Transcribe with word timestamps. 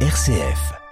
RCF. 0.00 0.85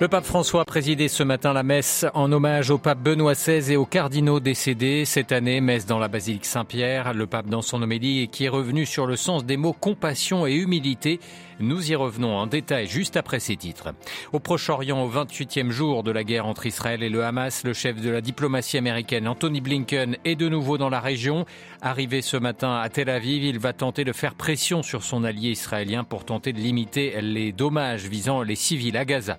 Le 0.00 0.08
pape 0.08 0.24
François 0.24 0.62
a 0.62 0.64
présidé 0.64 1.08
ce 1.08 1.22
matin 1.22 1.52
la 1.52 1.62
messe 1.62 2.06
en 2.14 2.32
hommage 2.32 2.70
au 2.70 2.78
pape 2.78 3.00
Benoît 3.00 3.34
XVI 3.34 3.74
et 3.74 3.76
aux 3.76 3.84
cardinaux 3.84 4.40
décédés 4.40 5.04
cette 5.04 5.30
année, 5.30 5.60
messe 5.60 5.84
dans 5.84 5.98
la 5.98 6.08
basilique 6.08 6.46
Saint-Pierre. 6.46 7.12
Le 7.12 7.26
pape 7.26 7.48
dans 7.50 7.60
son 7.60 7.82
homélie 7.82 8.28
qui 8.28 8.46
est 8.46 8.48
revenu 8.48 8.86
sur 8.86 9.04
le 9.04 9.16
sens 9.16 9.44
des 9.44 9.58
mots 9.58 9.74
compassion 9.74 10.46
et 10.46 10.54
humilité 10.54 11.20
nous 11.60 11.92
y 11.92 11.94
revenons 11.94 12.36
en 12.38 12.46
détail 12.46 12.86
juste 12.86 13.18
après 13.18 13.38
ces 13.38 13.54
titres. 13.54 13.92
Au 14.32 14.40
Proche-Orient, 14.40 15.04
au 15.04 15.10
28e 15.10 15.70
jour 15.70 16.02
de 16.02 16.10
la 16.10 16.24
guerre 16.24 16.46
entre 16.46 16.64
Israël 16.64 17.02
et 17.02 17.10
le 17.10 17.22
Hamas, 17.22 17.64
le 17.64 17.74
chef 17.74 18.00
de 18.00 18.08
la 18.08 18.22
diplomatie 18.22 18.78
américaine, 18.78 19.28
Anthony 19.28 19.60
Blinken, 19.60 20.16
est 20.24 20.36
de 20.36 20.48
nouveau 20.48 20.78
dans 20.78 20.88
la 20.88 21.00
région. 21.00 21.44
Arrivé 21.82 22.22
ce 22.22 22.38
matin 22.38 22.80
à 22.80 22.88
Tel 22.88 23.10
Aviv, 23.10 23.44
il 23.44 23.58
va 23.58 23.74
tenter 23.74 24.04
de 24.04 24.12
faire 24.12 24.34
pression 24.34 24.82
sur 24.82 25.02
son 25.02 25.22
allié 25.22 25.50
israélien 25.50 26.02
pour 26.02 26.24
tenter 26.24 26.54
de 26.54 26.60
limiter 26.60 27.20
les 27.20 27.52
dommages 27.52 28.06
visant 28.06 28.42
les 28.42 28.56
civils 28.56 28.96
à 28.96 29.04
Gaza. 29.04 29.38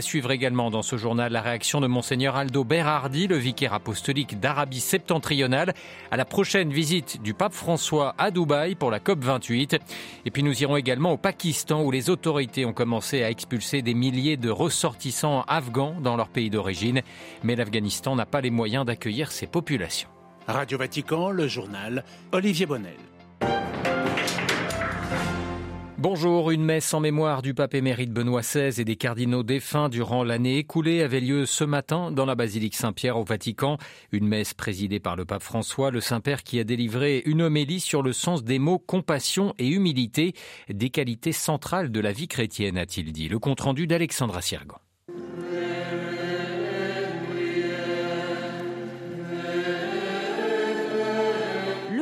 Suivre 0.00 0.30
également 0.30 0.70
dans 0.70 0.82
ce 0.82 0.96
journal 0.96 1.32
la 1.32 1.40
réaction 1.40 1.80
de 1.80 1.86
Monseigneur 1.86 2.36
Aldo 2.36 2.64
Berardi, 2.64 3.26
le 3.26 3.36
vicaire 3.36 3.74
apostolique 3.74 4.40
d'Arabie 4.40 4.80
septentrionale, 4.80 5.74
à 6.10 6.16
la 6.16 6.24
prochaine 6.24 6.72
visite 6.72 7.22
du 7.22 7.34
pape 7.34 7.52
François 7.52 8.14
à 8.18 8.30
Dubaï 8.30 8.74
pour 8.74 8.90
la 8.90 8.98
COP28. 8.98 9.78
Et 10.24 10.30
puis 10.30 10.42
nous 10.42 10.62
irons 10.62 10.76
également 10.76 11.12
au 11.12 11.16
Pakistan 11.16 11.82
où 11.82 11.90
les 11.90 12.10
autorités 12.10 12.64
ont 12.64 12.72
commencé 12.72 13.22
à 13.22 13.30
expulser 13.30 13.82
des 13.82 13.94
milliers 13.94 14.36
de 14.36 14.50
ressortissants 14.50 15.42
afghans 15.48 15.96
dans 16.00 16.16
leur 16.16 16.28
pays 16.28 16.50
d'origine. 16.50 17.02
Mais 17.42 17.56
l'Afghanistan 17.56 18.16
n'a 18.16 18.26
pas 18.26 18.40
les 18.40 18.50
moyens 18.50 18.84
d'accueillir 18.84 19.32
ces 19.32 19.46
populations. 19.46 20.08
Radio 20.46 20.78
Vatican, 20.78 21.30
le 21.30 21.46
journal 21.46 22.04
Olivier 22.32 22.66
Bonnel. 22.66 22.96
Bonjour, 26.00 26.52
une 26.52 26.62
messe 26.62 26.94
en 26.94 27.00
mémoire 27.00 27.42
du 27.42 27.54
pape 27.54 27.74
émérite 27.74 28.12
Benoît 28.12 28.42
XVI 28.42 28.80
et 28.80 28.84
des 28.84 28.94
cardinaux 28.94 29.42
défunts 29.42 29.88
durant 29.88 30.22
l'année 30.22 30.58
écoulée 30.58 31.02
avait 31.02 31.18
lieu 31.18 31.44
ce 31.44 31.64
matin 31.64 32.12
dans 32.12 32.24
la 32.24 32.36
basilique 32.36 32.76
Saint-Pierre 32.76 33.16
au 33.16 33.24
Vatican. 33.24 33.78
Une 34.12 34.28
messe 34.28 34.54
présidée 34.54 35.00
par 35.00 35.16
le 35.16 35.24
pape 35.24 35.42
François, 35.42 35.90
le 35.90 36.00
Saint-Père 36.00 36.44
qui 36.44 36.60
a 36.60 36.64
délivré 36.64 37.24
une 37.26 37.42
homélie 37.42 37.80
sur 37.80 38.02
le 38.02 38.12
sens 38.12 38.44
des 38.44 38.60
mots 38.60 38.78
compassion 38.78 39.54
et 39.58 39.66
humilité, 39.66 40.34
des 40.68 40.90
qualités 40.90 41.32
centrales 41.32 41.90
de 41.90 41.98
la 41.98 42.12
vie 42.12 42.28
chrétienne, 42.28 42.78
a-t-il 42.78 43.10
dit. 43.10 43.28
Le 43.28 43.40
compte 43.40 43.62
rendu 43.62 43.88
d'Alexandra 43.88 44.40
Siergan. 44.40 44.78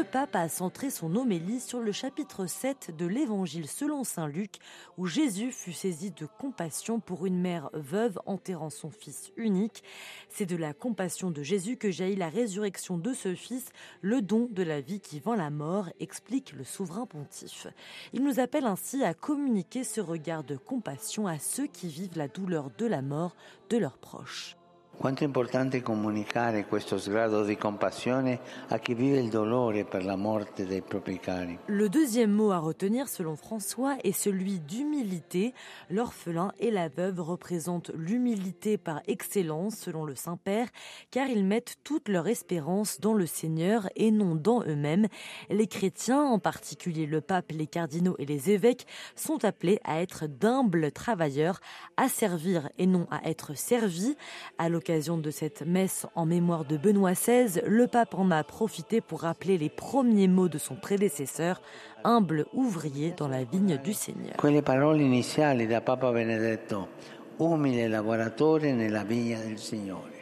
Pape 0.06 0.36
a 0.36 0.48
centré 0.48 0.90
son 0.90 1.14
homélie 1.16 1.60
sur 1.60 1.80
le 1.80 1.92
chapitre 1.92 2.46
7 2.46 2.96
de 2.96 3.06
l'Évangile 3.06 3.66
selon 3.66 4.04
Saint 4.04 4.28
Luc, 4.28 4.56
où 4.96 5.06
Jésus 5.06 5.52
fut 5.52 5.72
saisi 5.72 6.12
de 6.12 6.26
compassion 6.26 7.00
pour 7.00 7.26
une 7.26 7.40
mère 7.40 7.70
veuve 7.72 8.18
enterrant 8.24 8.70
son 8.70 8.90
fils 8.90 9.32
unique. 9.36 9.82
C'est 10.28 10.46
de 10.46 10.56
la 10.56 10.72
compassion 10.72 11.30
de 11.30 11.42
Jésus 11.42 11.76
que 11.76 11.90
jaillit 11.90 12.16
la 12.16 12.28
résurrection 12.28 12.98
de 12.98 13.12
ce 13.12 13.34
fils, 13.34 13.66
le 14.00 14.22
don 14.22 14.48
de 14.50 14.62
la 14.62 14.80
vie 14.80 15.00
qui 15.00 15.20
vend 15.20 15.34
la 15.34 15.50
mort, 15.50 15.90
explique 16.00 16.52
le 16.52 16.64
souverain 16.64 17.06
pontife. 17.06 17.66
Il 18.12 18.22
nous 18.22 18.40
appelle 18.40 18.66
ainsi 18.66 19.04
à 19.04 19.14
communiquer 19.14 19.82
ce 19.84 20.00
regard 20.00 20.44
de 20.44 20.56
compassion 20.56 21.26
à 21.26 21.38
ceux 21.38 21.66
qui 21.66 21.88
vivent 21.88 22.16
la 22.16 22.28
douleur 22.28 22.70
de 22.78 22.86
la 22.86 23.02
mort 23.02 23.36
de 23.70 23.76
leurs 23.76 23.98
proches. 23.98 24.56
Le 31.66 31.88
deuxième 31.90 32.32
mot 32.32 32.50
à 32.50 32.58
retenir 32.58 33.08
selon 33.08 33.36
François 33.36 33.96
est 34.04 34.12
celui 34.12 34.58
d'humilité. 34.58 35.52
L'orphelin 35.90 36.52
et 36.58 36.70
la 36.70 36.88
veuve 36.88 37.20
représentent 37.20 37.90
l'humilité 37.94 38.78
par 38.78 39.02
excellence 39.06 39.76
selon 39.76 40.04
le 40.04 40.14
Saint-Père 40.14 40.68
car 41.10 41.28
ils 41.28 41.44
mettent 41.44 41.76
toute 41.84 42.08
leur 42.08 42.26
espérance 42.26 42.98
dans 42.98 43.14
le 43.14 43.26
Seigneur 43.26 43.88
et 43.96 44.10
non 44.10 44.34
dans 44.34 44.62
eux-mêmes. 44.62 45.08
Les 45.50 45.66
chrétiens, 45.66 46.22
en 46.22 46.38
particulier 46.38 47.04
le 47.06 47.20
pape, 47.20 47.52
les 47.52 47.66
cardinaux 47.66 48.16
et 48.18 48.24
les 48.24 48.50
évêques, 48.50 48.86
sont 49.14 49.44
appelés 49.44 49.78
à 49.84 50.00
être 50.00 50.26
d'humbles 50.26 50.90
travailleurs, 50.90 51.60
à 51.98 52.08
servir 52.08 52.70
et 52.78 52.86
non 52.86 53.06
à 53.10 53.28
être 53.28 53.54
servis. 53.56 54.16
À 54.58 54.70
l'occasion 54.86 55.18
de 55.18 55.32
cette 55.32 55.62
messe 55.66 56.06
en 56.14 56.26
mémoire 56.26 56.64
de 56.64 56.76
Benoît 56.76 57.14
XVI, 57.14 57.60
le 57.66 57.88
pape 57.88 58.14
en 58.14 58.30
a 58.30 58.44
profité 58.44 59.00
pour 59.00 59.22
rappeler 59.22 59.58
les 59.58 59.68
premiers 59.68 60.28
mots 60.28 60.48
de 60.48 60.58
son 60.58 60.76
prédécesseur, 60.76 61.60
humble 62.04 62.46
ouvrier 62.52 63.12
dans 63.16 63.26
la 63.26 63.42
vigne 63.42 63.78
du 63.82 63.92
Seigneur. 63.92 64.36
Quelle 64.40 64.62
parole 64.62 65.00
iniziali 65.02 65.66
da 65.66 65.80
Papa 65.80 66.12
Benedetto, 66.12 66.86
umile 67.38 67.88
lavoratore 67.88 68.74
nella 68.74 69.02
del 69.02 69.58
Signore. 69.58 70.15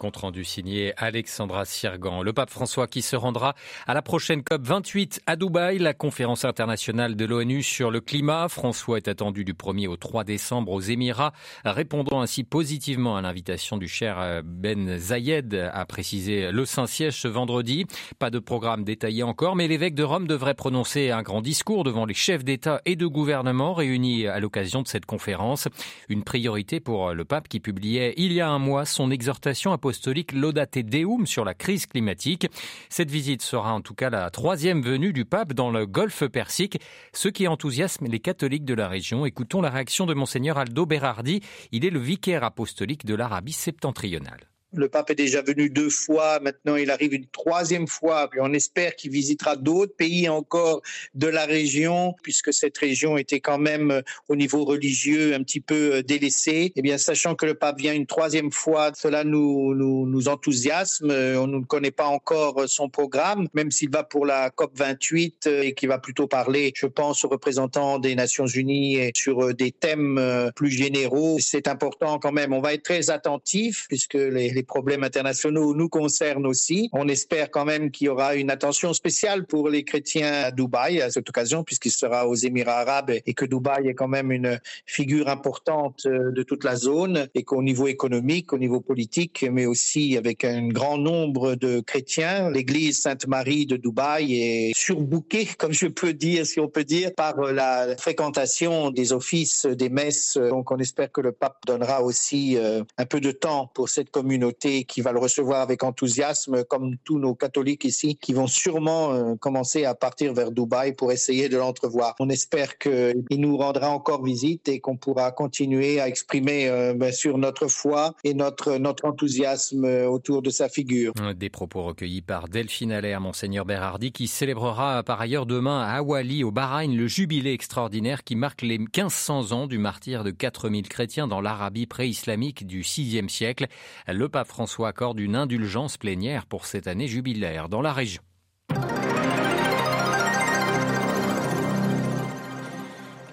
Compte 0.00 0.16
rendu 0.16 0.44
signé 0.46 0.94
Alexandra 0.96 1.66
Sirgan. 1.66 2.22
Le 2.22 2.32
pape 2.32 2.48
François 2.48 2.86
qui 2.86 3.02
se 3.02 3.16
rendra 3.16 3.54
à 3.86 3.92
la 3.92 4.00
prochaine 4.00 4.42
COP 4.42 4.62
28 4.62 5.20
à 5.26 5.36
Dubaï, 5.36 5.76
la 5.78 5.92
conférence 5.92 6.46
internationale 6.46 7.16
de 7.16 7.26
l'ONU 7.26 7.62
sur 7.62 7.90
le 7.90 8.00
climat. 8.00 8.48
François 8.48 8.96
est 8.96 9.08
attendu 9.08 9.44
du 9.44 9.52
1er 9.52 9.88
au 9.88 9.98
3 9.98 10.24
décembre 10.24 10.72
aux 10.72 10.80
Émirats, 10.80 11.34
répondant 11.66 12.22
ainsi 12.22 12.44
positivement 12.44 13.18
à 13.18 13.20
l'invitation 13.20 13.76
du 13.76 13.88
cher 13.88 14.40
Ben 14.42 14.96
Zayed, 14.96 15.54
a 15.70 15.84
précisé 15.84 16.50
le 16.50 16.64
Saint-Siège 16.64 17.20
ce 17.20 17.28
vendredi. 17.28 17.84
Pas 18.18 18.30
de 18.30 18.38
programme 18.38 18.84
détaillé 18.84 19.22
encore, 19.22 19.54
mais 19.54 19.68
l'évêque 19.68 19.94
de 19.94 20.02
Rome 20.02 20.26
devrait 20.26 20.54
prononcer 20.54 21.10
un 21.10 21.20
grand 21.20 21.42
discours 21.42 21.84
devant 21.84 22.06
les 22.06 22.14
chefs 22.14 22.42
d'État 22.42 22.80
et 22.86 22.96
de 22.96 23.06
gouvernement 23.06 23.74
réunis 23.74 24.26
à 24.26 24.40
l'occasion 24.40 24.80
de 24.80 24.88
cette 24.88 25.04
conférence. 25.04 25.68
Une 26.08 26.24
priorité 26.24 26.80
pour 26.80 27.12
le 27.12 27.26
pape 27.26 27.48
qui 27.48 27.60
publiait 27.60 28.14
il 28.16 28.32
y 28.32 28.40
a 28.40 28.48
un 28.48 28.58
mois 28.58 28.86
son 28.86 29.10
exhortation 29.10 29.72
à 29.72 29.78
apostolique 29.90 30.30
Laudate 30.30 30.78
Deum 30.78 31.26
sur 31.26 31.44
la 31.44 31.52
crise 31.52 31.86
climatique. 31.86 32.46
Cette 32.90 33.10
visite 33.10 33.42
sera 33.42 33.74
en 33.74 33.80
tout 33.80 33.94
cas 33.94 34.08
la 34.08 34.30
troisième 34.30 34.82
venue 34.82 35.12
du 35.12 35.24
pape 35.24 35.52
dans 35.52 35.72
le 35.72 35.84
golfe 35.84 36.28
Persique, 36.28 36.80
ce 37.12 37.28
qui 37.28 37.48
enthousiasme 37.48 38.06
les 38.06 38.20
catholiques 38.20 38.64
de 38.64 38.74
la 38.74 38.86
région. 38.86 39.26
Écoutons 39.26 39.60
la 39.60 39.70
réaction 39.70 40.06
de 40.06 40.14
monseigneur 40.14 40.58
Aldo 40.58 40.86
Berardi. 40.86 41.40
Il 41.72 41.84
est 41.84 41.90
le 41.90 41.98
vicaire 41.98 42.44
apostolique 42.44 43.04
de 43.04 43.16
l'Arabie 43.16 43.50
septentrionale. 43.52 44.49
Le 44.72 44.88
pape 44.88 45.10
est 45.10 45.16
déjà 45.16 45.42
venu 45.42 45.68
deux 45.68 45.90
fois, 45.90 46.38
maintenant 46.40 46.76
il 46.76 46.90
arrive 46.90 47.14
une 47.14 47.26
troisième 47.26 47.88
fois, 47.88 48.28
puis 48.30 48.40
on 48.40 48.52
espère 48.52 48.94
qu'il 48.94 49.10
visitera 49.10 49.56
d'autres 49.56 49.94
pays 49.96 50.28
encore 50.28 50.82
de 51.14 51.26
la 51.26 51.44
région, 51.44 52.14
puisque 52.22 52.52
cette 52.52 52.78
région 52.78 53.16
était 53.16 53.40
quand 53.40 53.58
même 53.58 53.90
euh, 53.90 54.02
au 54.28 54.36
niveau 54.36 54.64
religieux 54.64 55.34
un 55.34 55.42
petit 55.42 55.60
peu 55.60 55.96
euh, 55.96 56.02
délaissée. 56.02 56.72
Eh 56.76 56.82
bien, 56.82 56.98
sachant 56.98 57.34
que 57.34 57.46
le 57.46 57.54
pape 57.54 57.78
vient 57.78 57.94
une 57.94 58.06
troisième 58.06 58.52
fois, 58.52 58.92
cela 58.94 59.24
nous, 59.24 59.74
nous, 59.74 60.06
nous 60.06 60.28
enthousiasme. 60.28 61.10
Euh, 61.10 61.40
on 61.40 61.48
ne 61.48 61.64
connaît 61.64 61.90
pas 61.90 62.06
encore 62.06 62.68
son 62.68 62.88
programme, 62.88 63.48
même 63.54 63.70
s'il 63.70 63.90
va 63.90 64.04
pour 64.04 64.24
la 64.24 64.50
COP 64.50 64.72
28 64.76 65.46
et 65.46 65.74
qui 65.74 65.86
va 65.86 65.98
plutôt 65.98 66.26
parler, 66.26 66.72
je 66.76 66.86
pense, 66.86 67.24
aux 67.24 67.28
représentants 67.28 67.98
des 67.98 68.14
Nations 68.14 68.46
Unies 68.46 69.10
sur 69.14 69.54
des 69.54 69.72
thèmes 69.72 70.50
plus 70.54 70.70
généraux. 70.70 71.38
C'est 71.40 71.68
important 71.68 72.18
quand 72.18 72.32
même. 72.32 72.52
On 72.52 72.60
va 72.60 72.74
être 72.74 72.82
très 72.82 73.10
attentif, 73.10 73.86
puisque 73.88 74.14
les 74.14 74.48
les 74.60 74.66
problèmes 74.66 75.04
internationaux 75.04 75.74
nous 75.74 75.88
concernent 75.88 76.46
aussi. 76.46 76.90
On 76.92 77.08
espère 77.08 77.50
quand 77.50 77.64
même 77.64 77.90
qu'il 77.90 78.08
y 78.08 78.10
aura 78.10 78.34
une 78.34 78.50
attention 78.50 78.92
spéciale 78.92 79.46
pour 79.46 79.70
les 79.70 79.84
chrétiens 79.84 80.32
à 80.44 80.50
Dubaï 80.50 81.00
à 81.00 81.10
cette 81.10 81.26
occasion, 81.30 81.64
puisqu'il 81.64 81.92
sera 81.92 82.28
aux 82.28 82.34
Émirats 82.34 82.80
arabes 82.80 83.12
et 83.24 83.32
que 83.32 83.46
Dubaï 83.46 83.88
est 83.88 83.94
quand 83.94 84.06
même 84.08 84.30
une 84.30 84.60
figure 84.84 85.30
importante 85.30 86.02
euh, 86.04 86.30
de 86.30 86.42
toute 86.42 86.62
la 86.62 86.76
zone 86.76 87.26
et 87.34 87.42
qu'au 87.42 87.62
niveau 87.62 87.86
économique, 87.86 88.52
au 88.52 88.58
niveau 88.58 88.80
politique, 88.80 89.46
mais 89.50 89.64
aussi 89.64 90.18
avec 90.18 90.44
un 90.44 90.68
grand 90.68 90.98
nombre 90.98 91.54
de 91.54 91.80
chrétiens, 91.80 92.50
l'église 92.50 93.00
Sainte-Marie 93.00 93.64
de 93.64 93.78
Dubaï 93.78 94.34
est 94.34 94.72
surbookée, 94.76 95.48
comme 95.58 95.72
je 95.72 95.86
peux 95.86 96.12
dire, 96.12 96.44
si 96.44 96.60
on 96.60 96.68
peut 96.68 96.84
dire, 96.84 97.14
par 97.14 97.40
la 97.40 97.96
fréquentation 97.96 98.90
des 98.90 99.14
offices, 99.14 99.64
des 99.64 99.88
messes. 99.88 100.36
Donc 100.36 100.70
on 100.70 100.76
espère 100.76 101.10
que 101.10 101.22
le 101.22 101.32
pape 101.32 101.64
donnera 101.66 102.02
aussi 102.02 102.58
euh, 102.58 102.82
un 102.98 103.06
peu 103.06 103.22
de 103.22 103.30
temps 103.30 103.70
pour 103.72 103.88
cette 103.88 104.10
communauté 104.10 104.49
qui 104.58 105.00
va 105.00 105.12
le 105.12 105.18
recevoir 105.18 105.60
avec 105.60 105.82
enthousiasme, 105.82 106.64
comme 106.64 106.96
tous 107.04 107.18
nos 107.18 107.34
catholiques 107.34 107.84
ici, 107.84 108.16
qui 108.16 108.32
vont 108.32 108.46
sûrement 108.46 109.12
euh, 109.12 109.34
commencer 109.36 109.84
à 109.84 109.94
partir 109.94 110.32
vers 110.32 110.50
Dubaï 110.50 110.92
pour 110.92 111.12
essayer 111.12 111.48
de 111.48 111.56
l'entrevoir. 111.56 112.14
On 112.20 112.28
espère 112.28 112.78
qu'il 112.78 113.24
nous 113.38 113.56
rendra 113.56 113.90
encore 113.90 114.24
visite 114.24 114.68
et 114.68 114.80
qu'on 114.80 114.96
pourra 114.96 115.32
continuer 115.32 116.00
à 116.00 116.08
exprimer 116.08 116.68
euh, 116.68 116.94
bien 116.94 117.12
sûr 117.12 117.38
notre 117.38 117.68
foi 117.68 118.14
et 118.24 118.34
notre, 118.34 118.76
notre 118.76 119.04
enthousiasme 119.04 119.84
euh, 119.84 120.08
autour 120.08 120.42
de 120.42 120.50
sa 120.50 120.68
figure. 120.68 121.12
Des 121.36 121.50
propos 121.50 121.82
recueillis 121.82 122.22
par 122.22 122.48
Delphine 122.48 122.92
Allaire, 122.92 123.20
Monseigneur 123.20 123.64
Berardi, 123.64 124.12
qui 124.12 124.26
célébrera 124.26 125.02
par 125.02 125.20
ailleurs 125.20 125.46
demain 125.46 125.80
à 125.80 125.96
Awali, 125.96 126.44
au 126.44 126.50
Bahreïn, 126.50 126.94
le 126.94 127.06
jubilé 127.06 127.52
extraordinaire 127.52 128.24
qui 128.24 128.36
marque 128.36 128.62
les 128.62 128.78
1500 128.78 129.52
ans 129.52 129.66
du 129.66 129.78
martyr 129.78 130.24
de 130.24 130.30
4000 130.30 130.88
chrétiens 130.88 131.26
dans 131.26 131.40
l'Arabie 131.40 131.86
pré-islamique 131.86 132.66
du 132.66 132.80
VIe 132.80 133.28
siècle. 133.28 133.66
Le 134.06 134.28
François 134.44 134.88
accorde 134.88 135.20
une 135.20 135.36
indulgence 135.36 135.96
plénière 135.96 136.46
pour 136.46 136.66
cette 136.66 136.86
année 136.86 137.08
jubilaire 137.08 137.68
dans 137.68 137.82
la 137.82 137.92
région. 137.92 138.22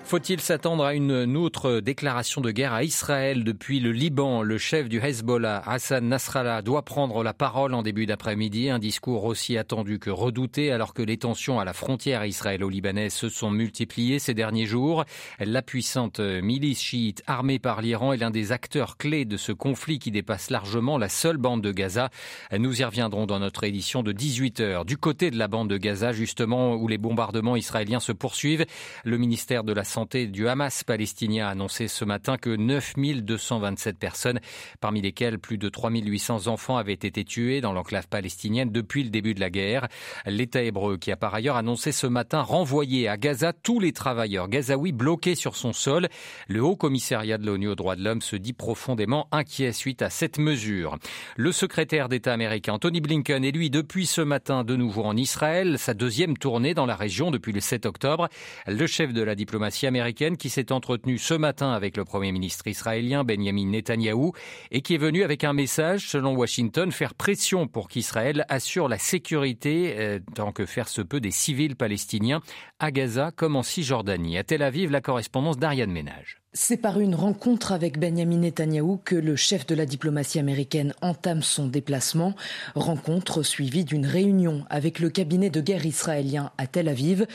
Faut-il 0.08 0.40
s'attendre 0.40 0.86
à 0.86 0.94
une 0.94 1.36
autre 1.36 1.82
déclaration 1.82 2.40
de 2.40 2.52
guerre 2.52 2.72
à 2.72 2.86
Israël 2.86 3.44
depuis 3.44 3.82
le 3.82 3.92
Liban? 3.92 4.42
Le 4.42 4.58
chef 4.58 4.88
du 4.88 5.02
Hezbollah, 5.02 5.62
Hassan 5.66 6.08
Nasrallah, 6.08 6.62
doit 6.62 6.84
prendre 6.84 7.26
la 7.26 7.34
parole 7.34 7.74
en 7.74 7.82
début 7.82 8.06
d'après-midi. 8.06 8.70
Un 8.70 8.80
discours 8.80 9.26
aussi 9.26 9.58
attendu 9.58 10.00
que 10.00 10.10
redouté 10.10 10.72
alors 10.72 10.94
que 10.94 11.02
les 11.02 11.18
tensions 11.18 11.60
à 11.60 11.66
la 11.66 11.74
frontière 11.74 12.24
israélo-libanaise 12.24 13.14
se 13.14 13.28
sont 13.28 13.52
multipliées 13.52 14.18
ces 14.20 14.34
derniers 14.34 14.66
jours. 14.66 15.04
La 15.42 15.62
puissante 15.62 16.22
milice 16.22 16.82
chiite 16.82 17.22
armée 17.28 17.60
par 17.60 17.82
l'Iran 17.82 18.14
est 18.14 18.18
l'un 18.18 18.32
des 18.32 18.54
acteurs 18.54 18.96
clés 18.96 19.26
de 19.26 19.36
ce 19.36 19.52
conflit 19.52 20.00
qui 20.00 20.12
dépasse 20.12 20.52
largement 20.52 20.98
la 20.98 21.10
seule 21.10 21.36
bande 21.36 21.62
de 21.62 21.74
Gaza. 21.74 22.12
Nous 22.58 22.80
y 22.80 22.86
reviendrons 22.86 23.26
dans 23.26 23.40
notre 23.40 23.66
édition 23.66 24.04
de 24.04 24.14
18 24.14 24.62
heures. 24.62 24.86
Du 24.86 24.96
côté 24.96 25.32
de 25.32 25.38
la 25.38 25.50
bande 25.50 25.70
de 25.70 25.76
Gaza, 25.76 26.14
justement, 26.14 26.76
où 26.76 26.88
les 26.88 26.98
bombardements 26.98 27.58
israéliens 27.58 28.00
se 28.00 28.14
poursuivent, 28.14 28.66
le 29.04 29.18
ministère 29.18 29.66
de 29.66 29.74
la 29.74 29.84
du 30.06 30.48
Hamas 30.48 30.84
palestinien 30.84 31.48
a 31.48 31.50
annoncé 31.50 31.88
ce 31.88 32.06
matin 32.06 32.38
que 32.38 32.56
9227 32.56 33.98
personnes, 33.98 34.40
parmi 34.80 35.02
lesquelles 35.02 35.40
plus 35.40 35.58
de 35.58 35.70
3800 35.70 36.48
enfants, 36.48 36.78
avaient 36.78 36.94
été 36.94 37.24
tués 37.26 37.62
dans 37.62 37.74
l'enclave 37.74 38.08
palestinienne 38.08 38.70
depuis 38.70 39.04
le 39.04 39.10
début 39.10 39.34
de 39.34 39.40
la 39.40 39.50
guerre. 39.50 39.88
L'État 40.28 40.62
hébreu, 40.62 40.98
qui 40.98 41.12
a 41.12 41.18
par 41.18 41.34
ailleurs 41.34 41.56
annoncé 41.56 41.92
ce 41.92 42.06
matin 42.06 42.42
renvoyer 42.42 43.08
à 43.08 43.18
Gaza 43.18 43.54
tous 43.54 43.80
les 43.80 43.92
travailleurs 43.92 44.50
gazaouis 44.50 44.92
bloqués 44.92 45.34
sur 45.34 45.56
son 45.56 45.74
sol. 45.74 46.10
Le 46.48 46.62
Haut 46.62 46.76
Commissariat 46.76 47.40
de 47.40 47.48
l'ONU 47.48 47.70
aux 47.70 47.76
droits 47.76 47.96
de 47.96 48.04
l'homme 48.04 48.22
se 48.22 48.36
dit 48.36 48.54
profondément 48.54 49.28
inquiet 49.32 49.72
suite 49.72 50.04
à 50.04 50.12
cette 50.12 50.38
mesure. 50.38 50.98
Le 51.38 51.52
secrétaire 51.52 52.08
d'État 52.08 52.34
américain 52.34 52.78
Tony 52.78 53.02
Blinken 53.02 53.44
est 53.44 53.52
lui 53.52 53.72
depuis 53.72 54.06
ce 54.06 54.22
matin 54.22 54.64
de 54.64 54.76
nouveau 54.76 55.04
en 55.04 55.18
Israël, 55.18 55.80
sa 55.80 55.96
deuxième 55.96 56.38
tournée 56.38 56.76
dans 56.76 56.86
la 56.86 56.96
région 56.96 57.32
depuis 57.32 57.52
le 57.52 57.62
7 57.62 57.88
octobre. 57.88 58.30
Le 58.68 58.86
chef 58.86 59.12
de 59.12 59.24
la 59.24 59.34
diplomatie 59.34 59.87
américaine 59.88 60.38
qui 60.38 60.50
s'est 60.50 60.72
entretenue 60.72 61.18
ce 61.18 61.34
matin 61.34 61.72
avec 61.72 61.98
le 61.98 62.06
Premier 62.06 62.32
ministre 62.32 62.68
israélien 62.68 63.24
Benjamin 63.24 63.68
Netanyahou 63.68 64.34
et 64.72 64.82
qui 64.82 64.96
est 64.96 65.00
venu 65.00 65.24
avec 65.24 65.44
un 65.44 65.54
message, 65.54 66.08
selon 66.10 66.36
Washington, 66.36 66.92
faire 66.92 67.16
pression 67.16 67.68
pour 67.68 67.88
qu'Israël 67.88 68.46
assure 68.50 68.88
la 68.88 68.98
sécurité, 68.98 69.96
euh, 69.98 70.20
tant 70.36 70.52
que 70.52 70.66
faire 70.66 70.88
se 70.88 71.02
peut, 71.02 71.20
des 71.20 71.32
civils 71.32 71.76
palestiniens 71.76 72.42
à 72.80 72.92
Gaza 72.92 73.32
comme 73.36 73.56
en 73.56 73.64
Cisjordanie. 73.64 74.38
À 74.38 74.44
Tel 74.44 74.62
Aviv, 74.62 74.92
la 74.92 75.02
correspondance 75.02 75.58
d'Ariane 75.58 75.92
Ménage. 75.92 76.38
C'est 76.54 76.78
par 76.78 77.00
une 77.00 77.14
rencontre 77.14 77.72
avec 77.72 78.00
Benjamin 78.00 78.38
Netanyahou 78.38 79.00
que 79.06 79.16
le 79.16 79.36
chef 79.36 79.68
de 79.68 79.76
la 79.76 79.86
diplomatie 79.86 80.40
américaine 80.40 80.94
entame 81.02 81.44
son 81.44 81.68
déplacement. 81.68 82.34
Rencontre 82.74 83.44
suivie 83.44 83.86
d'une 83.86 84.08
réunion 84.08 84.66
avec 84.70 85.00
le 85.00 85.10
cabinet 85.10 85.52
de 85.52 85.62
guerre 85.62 85.86
israélien 85.86 86.52
à 86.58 86.66
Tel 86.66 86.88
Aviv. 86.90 87.28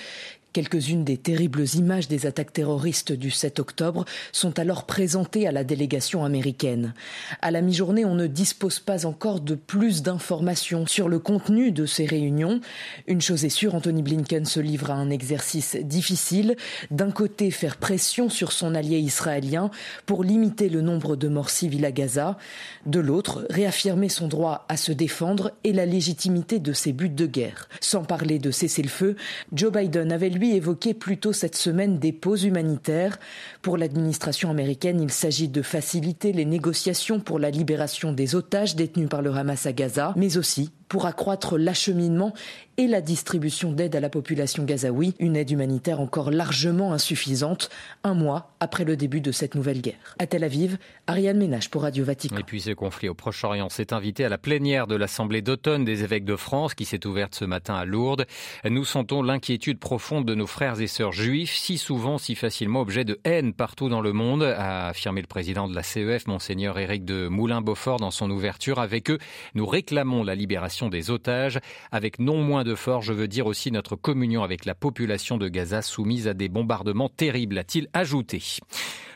Quelques-unes 0.52 1.04
des 1.04 1.16
terribles 1.16 1.64
images 1.76 2.08
des 2.08 2.26
attaques 2.26 2.52
terroristes 2.52 3.12
du 3.12 3.30
7 3.30 3.58
octobre 3.58 4.04
sont 4.32 4.58
alors 4.58 4.84
présentées 4.84 5.46
à 5.46 5.52
la 5.52 5.64
délégation 5.64 6.24
américaine. 6.24 6.92
À 7.40 7.50
la 7.50 7.62
mi-journée, 7.62 8.04
on 8.04 8.14
ne 8.14 8.26
dispose 8.26 8.78
pas 8.78 9.06
encore 9.06 9.40
de 9.40 9.54
plus 9.54 10.02
d'informations 10.02 10.86
sur 10.86 11.08
le 11.08 11.18
contenu 11.18 11.72
de 11.72 11.86
ces 11.86 12.04
réunions. 12.04 12.60
Une 13.06 13.22
chose 13.22 13.46
est 13.46 13.48
sûre, 13.48 13.74
Anthony 13.74 14.02
Blinken 14.02 14.44
se 14.44 14.60
livre 14.60 14.90
à 14.90 14.94
un 14.94 15.08
exercice 15.08 15.76
difficile. 15.76 16.56
D'un 16.90 17.10
côté, 17.10 17.50
faire 17.50 17.78
pression 17.78 18.28
sur 18.28 18.52
son 18.52 18.74
allié 18.74 18.98
israélien 18.98 19.70
pour 20.04 20.22
limiter 20.22 20.68
le 20.68 20.82
nombre 20.82 21.16
de 21.16 21.28
morts 21.28 21.50
civiles 21.50 21.86
à 21.86 21.92
Gaza. 21.92 22.36
De 22.84 23.00
l'autre, 23.00 23.46
réaffirmer 23.48 24.10
son 24.10 24.28
droit 24.28 24.66
à 24.68 24.76
se 24.76 24.92
défendre 24.92 25.52
et 25.64 25.72
la 25.72 25.86
légitimité 25.86 26.58
de 26.58 26.74
ses 26.74 26.92
buts 26.92 27.08
de 27.08 27.26
guerre. 27.26 27.70
Sans 27.80 28.04
parler 28.04 28.38
de 28.38 28.50
cesser 28.50 28.82
le 28.82 28.88
feu, 28.90 29.16
Joe 29.52 29.72
Biden 29.72 30.12
avait 30.12 30.28
lui 30.28 30.41
évoqué 30.50 30.94
plus 30.94 31.18
tôt 31.18 31.32
cette 31.32 31.56
semaine 31.56 31.98
des 31.98 32.12
pauses 32.12 32.44
humanitaires. 32.44 33.18
Pour 33.62 33.76
l'administration 33.76 34.50
américaine, 34.50 35.00
il 35.00 35.10
s'agit 35.10 35.48
de 35.48 35.62
faciliter 35.62 36.32
les 36.32 36.44
négociations 36.44 37.20
pour 37.20 37.38
la 37.38 37.50
libération 37.50 38.12
des 38.12 38.34
otages 38.34 38.76
détenus 38.76 39.08
par 39.08 39.22
le 39.22 39.32
Hamas 39.32 39.66
à 39.66 39.72
Gaza, 39.72 40.12
mais 40.16 40.36
aussi 40.36 40.70
pour 40.92 41.06
accroître 41.06 41.56
l'acheminement 41.56 42.34
et 42.76 42.86
la 42.86 43.00
distribution 43.00 43.72
d'aide 43.72 43.96
à 43.96 44.00
la 44.00 44.08
population 44.08 44.64
gazaoui, 44.64 45.14
une 45.18 45.36
aide 45.36 45.50
humanitaire 45.50 46.00
encore 46.00 46.30
largement 46.30 46.92
insuffisante, 46.92 47.70
un 48.02 48.14
mois 48.14 48.54
après 48.60 48.84
le 48.84 48.96
début 48.96 49.20
de 49.20 49.32
cette 49.32 49.54
nouvelle 49.54 49.80
guerre. 49.80 50.16
À 50.18 50.26
Tel 50.26 50.44
Aviv, 50.44 50.78
Ariane 51.06 51.38
Ménage 51.38 51.70
pour 51.70 51.82
Radio 51.82 52.04
Vatican. 52.04 52.36
Et 52.36 52.42
puis 52.42 52.60
ce 52.60 52.70
conflit 52.70 53.08
au 53.08 53.14
Proche-Orient 53.14 53.68
s'est 53.68 53.92
invité 53.92 54.24
à 54.24 54.28
la 54.28 54.38
plénière 54.38 54.86
de 54.86 54.94
l'Assemblée 54.94 55.42
d'automne 55.42 55.84
des 55.84 56.02
évêques 56.02 56.24
de 56.24 56.36
France 56.36 56.74
qui 56.74 56.84
s'est 56.84 57.06
ouverte 57.06 57.34
ce 57.34 57.44
matin 57.44 57.74
à 57.74 57.84
Lourdes. 57.84 58.26
Nous 58.64 58.84
sentons 58.84 59.22
l'inquiétude 59.22 59.78
profonde 59.78 60.24
de 60.24 60.34
nos 60.34 60.46
frères 60.46 60.80
et 60.80 60.86
sœurs 60.86 61.12
juifs, 61.12 61.54
si 61.54 61.76
souvent, 61.76 62.16
si 62.18 62.34
facilement 62.34 62.80
objet 62.80 63.04
de 63.04 63.18
haine 63.24 63.52
partout 63.52 63.88
dans 63.88 64.00
le 64.00 64.12
monde, 64.12 64.42
a 64.42 64.88
affirmé 64.88 65.20
le 65.20 65.26
président 65.26 65.68
de 65.68 65.74
la 65.74 65.82
CEF, 65.82 66.26
monseigneur 66.26 66.78
Éric 66.78 67.04
de 67.04 67.28
Moulin-Beaufort 67.28 67.98
dans 67.98 68.10
son 68.10 68.30
ouverture. 68.30 68.78
Avec 68.78 69.10
eux, 69.10 69.18
nous 69.54 69.66
réclamons 69.66 70.22
la 70.22 70.34
libération 70.34 70.81
des 70.88 71.10
otages. 71.10 71.60
Avec 71.90 72.18
non 72.18 72.42
moins 72.42 72.64
de 72.64 72.74
force, 72.74 73.06
je 73.06 73.12
veux 73.12 73.28
dire 73.28 73.46
aussi 73.46 73.70
notre 73.70 73.96
communion 73.96 74.42
avec 74.42 74.64
la 74.64 74.74
population 74.74 75.36
de 75.36 75.48
Gaza 75.48 75.82
soumise 75.82 76.28
à 76.28 76.34
des 76.34 76.48
bombardements 76.48 77.08
terribles, 77.08 77.58
a-t-il 77.58 77.88
ajouté. 77.92 78.42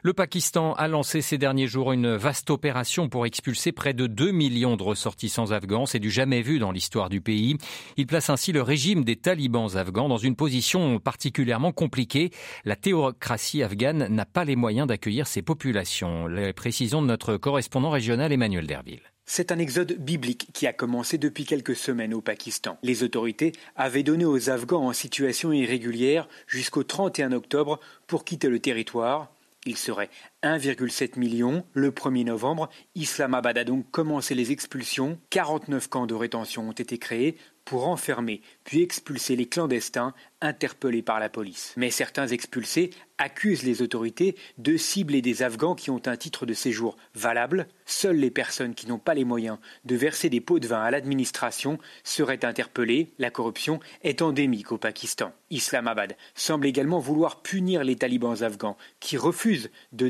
Le 0.02 0.12
Pakistan 0.12 0.72
a 0.74 0.86
lancé 0.86 1.20
ces 1.20 1.36
derniers 1.36 1.66
jours 1.66 1.90
une 1.90 2.14
vaste 2.14 2.50
opération 2.50 3.08
pour 3.08 3.26
expulser 3.26 3.72
près 3.72 3.92
de 3.92 4.06
2 4.06 4.30
millions 4.30 4.76
de 4.76 4.82
ressortissants 4.84 5.50
afghans. 5.50 5.86
C'est 5.86 5.98
du 5.98 6.10
jamais 6.10 6.42
vu 6.42 6.60
dans 6.60 6.70
l'histoire 6.70 7.08
du 7.08 7.20
pays. 7.20 7.56
Il 7.96 8.06
place 8.06 8.30
ainsi 8.30 8.52
le 8.52 8.62
régime 8.62 9.02
des 9.02 9.16
talibans 9.16 9.76
afghans 9.76 10.08
dans 10.08 10.16
une 10.16 10.36
position 10.36 11.00
particulièrement 11.00 11.72
compliquée. 11.72 12.30
La 12.64 12.76
théocratie 12.76 13.64
afghane 13.64 14.06
n'a 14.06 14.26
pas 14.26 14.44
les 14.44 14.54
moyens 14.54 14.86
d'accueillir 14.86 15.26
ces 15.26 15.42
populations. 15.42 16.28
Les 16.28 16.52
précisions 16.52 17.02
de 17.02 17.08
notre 17.08 17.36
correspondant 17.36 17.90
régional 17.90 18.32
Emmanuel 18.32 18.66
Derville. 18.68 19.15
C'est 19.28 19.50
un 19.50 19.58
exode 19.58 19.94
biblique 19.94 20.46
qui 20.52 20.68
a 20.68 20.72
commencé 20.72 21.18
depuis 21.18 21.44
quelques 21.44 21.74
semaines 21.74 22.14
au 22.14 22.20
Pakistan. 22.20 22.78
Les 22.84 23.02
autorités 23.02 23.50
avaient 23.74 24.04
donné 24.04 24.24
aux 24.24 24.50
Afghans 24.50 24.86
en 24.86 24.92
situation 24.92 25.52
irrégulière 25.52 26.28
jusqu'au 26.46 26.84
31 26.84 27.32
octobre 27.32 27.80
pour 28.06 28.24
quitter 28.24 28.48
le 28.48 28.60
territoire. 28.60 29.32
Il 29.66 29.76
serait 29.76 30.10
1,7 30.42 31.18
million. 31.18 31.64
Le 31.72 31.90
1er 31.90 32.24
novembre, 32.24 32.68
Islamabad 32.94 33.58
a 33.58 33.64
donc 33.64 33.90
commencé 33.90 34.34
les 34.34 34.52
expulsions. 34.52 35.18
49 35.30 35.88
camps 35.88 36.06
de 36.06 36.14
rétention 36.14 36.68
ont 36.68 36.72
été 36.72 36.98
créés 36.98 37.36
pour 37.66 37.88
enfermer 37.88 38.40
puis 38.64 38.80
expulser 38.80 39.36
les 39.36 39.46
clandestins 39.46 40.14
interpellés 40.40 41.02
par 41.02 41.18
la 41.18 41.28
police. 41.28 41.74
Mais 41.76 41.90
certains 41.90 42.28
expulsés 42.28 42.90
accusent 43.18 43.64
les 43.64 43.82
autorités 43.82 44.36
de 44.58 44.76
cibler 44.76 45.20
des 45.20 45.42
Afghans 45.42 45.74
qui 45.74 45.90
ont 45.90 46.02
un 46.06 46.16
titre 46.16 46.46
de 46.46 46.54
séjour 46.54 46.96
valable. 47.14 47.66
Seules 47.84 48.16
les 48.16 48.30
personnes 48.30 48.74
qui 48.74 48.86
n'ont 48.86 48.98
pas 48.98 49.14
les 49.14 49.24
moyens 49.24 49.58
de 49.84 49.96
verser 49.96 50.30
des 50.30 50.40
pots 50.40 50.60
de 50.60 50.68
vin 50.68 50.82
à 50.82 50.90
l'administration 50.90 51.78
seraient 52.04 52.44
interpellées. 52.44 53.12
La 53.18 53.30
corruption 53.30 53.80
est 54.02 54.22
endémique 54.22 54.72
au 54.72 54.78
Pakistan. 54.78 55.32
Islamabad 55.50 56.16
semble 56.34 56.66
également 56.66 56.98
vouloir 56.98 57.42
punir 57.42 57.82
les 57.82 57.96
talibans 57.96 58.42
afghans 58.42 58.76
qui 59.00 59.16
refusent 59.16 59.70
de 59.92 60.08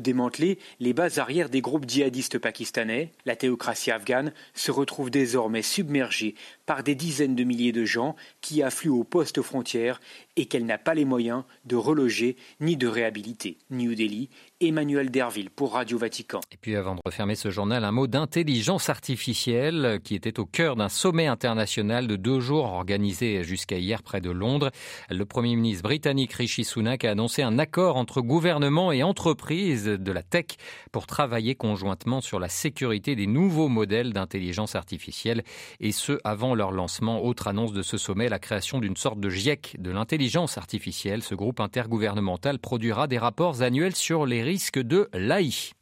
les 0.81 0.93
bases 0.93 1.19
arrières 1.19 1.49
des 1.49 1.61
groupes 1.61 1.89
djihadistes 1.89 2.39
pakistanais. 2.39 3.11
La 3.25 3.37
théocratie 3.37 3.91
afghane 3.91 4.33
se 4.55 4.71
retrouve 4.71 5.11
désormais 5.11 5.63
submergée 5.63 6.35
par 6.67 6.83
des 6.83 6.95
dizaines 6.95 7.35
de 7.35 7.45
milliers 7.45 7.73
de 7.73 7.85
gens 7.85 8.17
qui 8.41 8.63
affluent 8.63 8.91
aux 8.91 9.05
postes 9.05 9.41
frontières 9.41 10.01
et 10.37 10.47
qu'elle 10.47 10.67
n'a 10.67 10.79
pas 10.79 10.95
les 10.95 11.05
moyens 11.05 11.45
de 11.65 11.77
reloger 11.77 12.37
ni 12.61 12.77
de 12.77 12.87
réhabiliter. 12.87 13.59
New 13.71 13.95
Delhi, 13.95 14.29
Emmanuel 14.61 15.11
Derville 15.11 15.51
pour 15.51 15.75
Radio 15.75 15.97
Vatican. 15.97 16.41
Et 16.53 16.57
puis 16.57 16.77
avant 16.77 16.95
de 16.95 17.01
refermer 17.05 17.37
ce 17.37 17.51
journal, 17.51 17.85
un 17.85 17.93
mot 17.93 18.07
d'intelligence 18.07 18.89
artificielle 18.89 20.01
qui 20.03 20.15
était 20.15 20.41
au 20.41 20.47
cœur 20.47 20.77
d'un 20.77 20.89
sommet 20.89 21.27
international 21.27 22.07
de 22.07 22.17
deux 22.17 22.41
jours 22.41 22.65
organisé 22.65 23.45
jusqu'à 23.45 23.79
hier 23.79 24.03
près 24.03 24.21
de 24.21 24.31
Londres. 24.31 24.71
Le 25.11 25.25
Premier 25.25 25.57
ministre 25.57 25.85
britannique 25.85 26.33
Rishi 26.33 26.65
Sunak 26.65 27.05
a 27.05 27.13
annoncé 27.13 27.43
un 27.43 27.59
accord 27.59 27.97
entre 27.97 28.21
gouvernement 28.21 28.93
et 28.93 29.03
entreprises 29.03 29.85
de 29.85 30.13
la 30.13 30.23
tech 30.23 30.47
pour 30.91 31.07
travailler 31.07 31.55
conjointement 31.55 32.21
sur 32.21 32.41
la 32.41 32.49
sécurité 32.49 33.15
des 33.15 33.27
nouveaux 33.27 33.69
modèles 33.69 34.13
d'intelligence 34.13 34.75
artificielle 34.75 35.45
et 35.81 35.93
ce 35.93 36.19
avant 36.25 36.56
leur 36.57 36.73
lancement. 36.73 37.23
Autre 37.25 37.47
annonce 37.47 37.73
de 37.73 37.83
ce 37.83 37.99
sommet, 37.99 38.29
la 38.29 38.41
création 38.41 38.81
d'une 38.81 38.97
sorte 38.97 39.21
de 39.21 39.29
GIEC 39.29 39.77
de 39.79 39.91
l'intelligence 39.93 40.59
artificielle. 40.59 41.23
Ce 41.23 41.35
groupe 41.35 41.61
intergouvernemental 41.61 42.59
produira 42.59 43.07
des 43.07 43.19
rapports 43.19 43.63
annuels 43.63 43.95
sur 43.95 44.27
les 44.27 44.43
risques 44.43 44.81
de 44.81 45.09
l'AI. 45.13 45.77